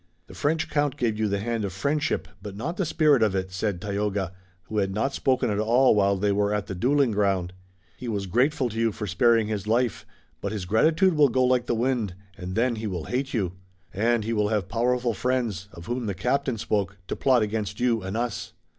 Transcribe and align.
"The 0.25 0.33
French 0.33 0.67
count 0.67 0.97
gave 0.97 1.19
you 1.19 1.27
the 1.27 1.37
hand 1.41 1.63
of 1.63 1.71
friendship, 1.73 2.27
but 2.41 2.55
not 2.55 2.77
the 2.77 2.87
spirit 2.87 3.21
of 3.21 3.35
it," 3.35 3.51
said 3.51 3.79
Tayoga, 3.79 4.33
who 4.63 4.79
had 4.79 4.95
not 4.95 5.13
spoken 5.13 5.51
at 5.51 5.59
all 5.59 5.93
while 5.93 6.17
they 6.17 6.31
were 6.31 6.51
at 6.51 6.65
the 6.65 6.73
dueling 6.73 7.11
ground. 7.11 7.53
"He 7.97 8.07
was 8.07 8.25
grateful 8.25 8.67
to 8.69 8.79
you 8.79 8.91
for 8.91 9.05
sparing 9.05 9.45
his 9.45 9.67
life, 9.67 10.07
but 10.41 10.53
his 10.53 10.65
gratitude 10.65 11.13
will 11.13 11.29
go 11.29 11.43
like 11.43 11.67
the 11.67 11.75
wind, 11.75 12.15
and 12.35 12.55
then 12.55 12.77
he 12.77 12.87
will 12.87 13.03
hate 13.05 13.31
you. 13.31 13.51
And 13.93 14.23
he 14.23 14.33
will 14.33 14.47
have 14.49 14.63
the 14.63 14.69
powerful 14.73 15.13
friends, 15.13 15.69
of 15.71 15.85
whom 15.85 16.07
the 16.07 16.15
captain 16.15 16.57
spoke, 16.57 16.97
to 17.07 17.15
plot 17.15 17.43
against 17.43 17.79
you 17.79 18.01
and 18.01 18.17
us." 18.17 18.53